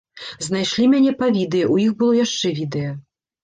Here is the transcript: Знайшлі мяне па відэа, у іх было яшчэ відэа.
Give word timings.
Знайшлі 0.45 0.85
мяне 0.93 1.11
па 1.21 1.31
відэа, 1.37 1.69
у 1.77 1.79
іх 1.85 1.95
было 2.03 2.19
яшчэ 2.25 2.57
відэа. 2.65 2.91